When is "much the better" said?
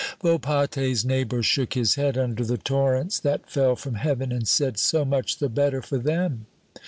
5.05-5.83